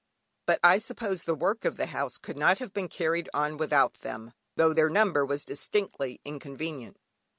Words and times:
But 0.47 0.59
I 0.63 0.79
suppose 0.79 1.21
the 1.21 1.35
work 1.35 1.63
of 1.63 1.77
the 1.77 1.85
house 1.85 2.17
could 2.17 2.35
not 2.35 2.57
have 2.57 2.73
been 2.73 2.87
carried 2.89 3.29
on 3.35 3.57
without 3.57 3.99
them, 3.99 4.33
though 4.55 4.73
their 4.73 4.89
number 4.89 5.23
was 5.23 5.45
distinctly 5.45 6.19
inconvenient. 6.25 6.97